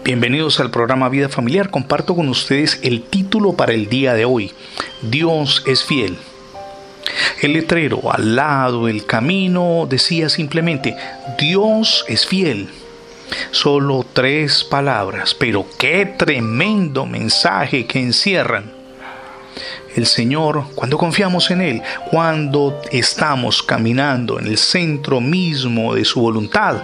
[0.00, 1.70] Bienvenidos al programa Vida Familiar.
[1.70, 4.50] Comparto con ustedes el título para el día de hoy.
[5.00, 6.16] Dios es fiel.
[7.40, 10.96] El letrero al lado del camino decía simplemente,
[11.38, 12.68] Dios es fiel.
[13.52, 18.72] Solo tres palabras, pero qué tremendo mensaje que encierran.
[19.94, 26.20] El Señor, cuando confiamos en Él, cuando estamos caminando en el centro mismo de su
[26.20, 26.82] voluntad,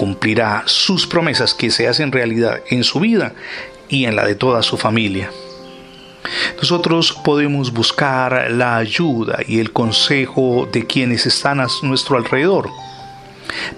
[0.00, 3.34] cumplirá sus promesas que se hacen realidad en su vida
[3.90, 5.30] y en la de toda su familia.
[6.56, 12.70] Nosotros podemos buscar la ayuda y el consejo de quienes están a nuestro alrededor,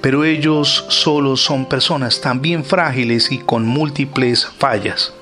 [0.00, 5.12] pero ellos solo son personas también frágiles y con múltiples fallas.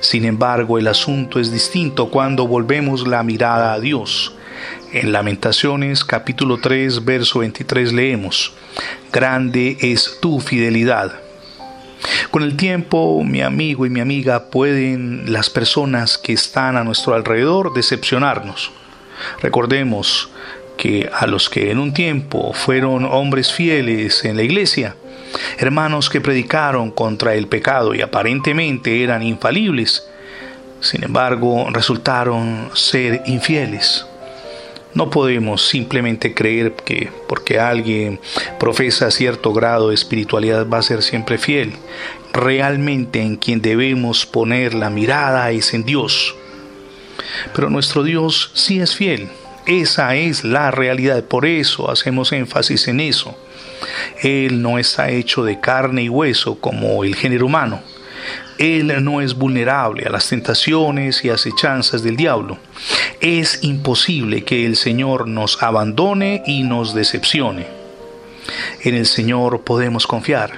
[0.00, 4.35] Sin embargo, el asunto es distinto cuando volvemos la mirada a Dios
[4.96, 8.54] en Lamentaciones capítulo 3 verso 23 leemos,
[9.12, 11.20] Grande es tu fidelidad.
[12.30, 17.14] Con el tiempo, mi amigo y mi amiga, pueden las personas que están a nuestro
[17.14, 18.70] alrededor decepcionarnos.
[19.42, 20.30] Recordemos
[20.78, 24.96] que a los que en un tiempo fueron hombres fieles en la iglesia,
[25.58, 30.08] hermanos que predicaron contra el pecado y aparentemente eran infalibles,
[30.80, 34.06] sin embargo resultaron ser infieles.
[34.96, 38.18] No podemos simplemente creer que porque alguien
[38.58, 41.74] profesa cierto grado de espiritualidad va a ser siempre fiel.
[42.32, 46.34] Realmente en quien debemos poner la mirada es en Dios.
[47.54, 49.28] Pero nuestro Dios sí es fiel.
[49.66, 51.22] Esa es la realidad.
[51.24, 53.36] Por eso hacemos énfasis en eso.
[54.22, 57.82] Él no está hecho de carne y hueso como el género humano.
[58.58, 62.58] Él no es vulnerable a las tentaciones y acechanzas del diablo.
[63.20, 67.66] Es imposible que el Señor nos abandone y nos decepcione.
[68.82, 70.52] En el Señor podemos confiar.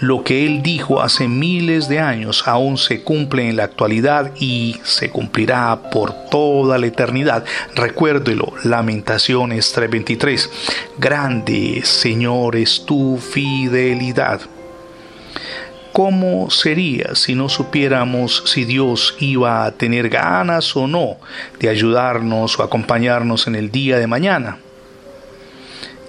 [0.00, 4.76] Lo que Él dijo hace miles de años aún se cumple en la actualidad y
[4.84, 7.44] se cumplirá por toda la eternidad.
[7.74, 10.50] Recuérdelo, Lamentaciones 3:23.
[10.98, 14.40] Grande, Señor, es tu fidelidad.
[15.94, 21.18] ¿Cómo sería si no supiéramos si Dios iba a tener ganas o no
[21.60, 24.58] de ayudarnos o acompañarnos en el día de mañana?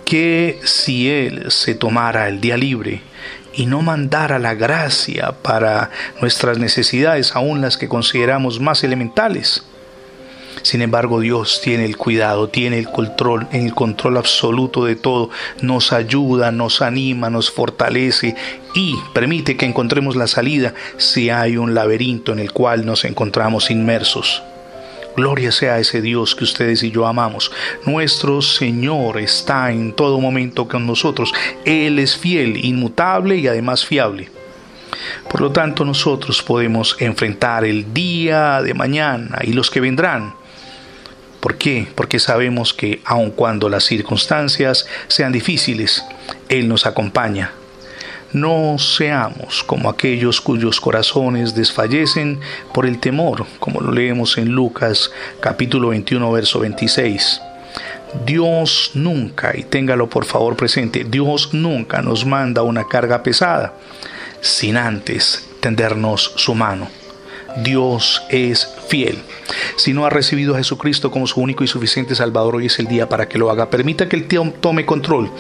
[0.03, 3.03] ¿Qué si Él se tomara el día libre
[3.53, 9.68] y no mandara la gracia para nuestras necesidades, aun las que consideramos más elementales?
[10.66, 15.30] Sin embargo, Dios tiene el cuidado, tiene el control, el control absoluto de todo.
[15.62, 18.36] Nos ayuda, nos anima, nos fortalece
[18.74, 23.70] y permite que encontremos la salida si hay un laberinto en el cual nos encontramos
[23.70, 24.42] inmersos.
[25.16, 27.52] Gloria sea a ese Dios que ustedes y yo amamos.
[27.86, 31.31] Nuestro Señor está en todo momento con nosotros.
[31.64, 34.31] Él es fiel, inmutable y además fiable.
[35.30, 40.34] Por lo tanto, nosotros podemos enfrentar el día de mañana y los que vendrán
[41.45, 41.88] ¿Por qué?
[41.94, 46.03] Porque sabemos que aun cuando las circunstancias sean difíciles,
[46.50, 47.51] Él nos acompaña.
[48.33, 52.39] No seamos como aquellos cuyos corazones desfallecen
[52.73, 57.39] por el temor, como lo leemos en Lucas capítulo 21, verso 26.
[58.25, 63.75] Dios nunca, y téngalo por favor presente, Dios nunca nos manda una carga pesada
[64.41, 67.05] sin antes tendernos su mano.
[67.64, 69.20] Dios es fiel.
[69.78, 72.88] Si no ha recibido a Jesucristo como su único y suficiente Salvador, hoy es el
[72.88, 73.70] día para que lo haga.
[73.70, 74.28] Permita que Él
[74.60, 75.32] tome control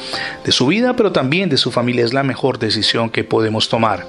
[0.43, 2.05] de su vida, pero también de su familia.
[2.05, 4.05] Es la mejor decisión que podemos tomar.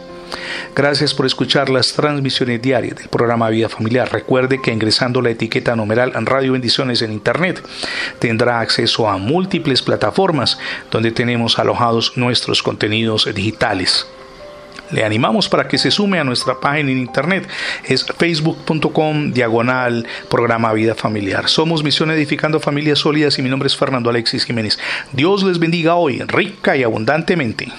[0.75, 4.11] Gracias por escuchar las transmisiones diarias del programa Vida Familiar.
[4.12, 7.62] Recuerde que ingresando la etiqueta numeral Radio Bendiciones en Internet
[8.19, 10.59] tendrá acceso a múltiples plataformas
[10.91, 14.06] donde tenemos alojados nuestros contenidos digitales.
[14.91, 17.48] Le animamos para que se sume a nuestra página en internet.
[17.84, 21.48] Es facebook.com diagonal programa Vida Familiar.
[21.48, 24.78] Somos Misión Edificando Familias Sólidas y mi nombre es Fernando Alexis Jiménez.
[25.12, 27.72] Dios les bendiga hoy rica y abundantemente.